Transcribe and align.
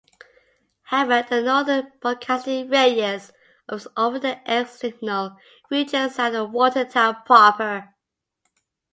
However, 0.81 1.23
the 1.29 1.43
northern 1.43 1.91
broadcasting 2.01 2.69
radius 2.71 3.31
of 3.69 3.81
its 3.85 3.87
over-the-air 3.95 4.65
signal 4.65 5.37
reaches 5.69 6.15
south 6.15 6.33
of 6.33 6.49
Watertown 6.51 7.17
proper. 7.23 7.93